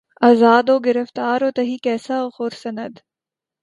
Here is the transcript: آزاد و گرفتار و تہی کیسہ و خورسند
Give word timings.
آزاد 0.21 0.69
و 0.69 0.79
گرفتار 0.79 1.43
و 1.43 1.51
تہی 1.51 1.77
کیسہ 1.77 2.13
و 2.25 2.29
خورسند 2.29 2.95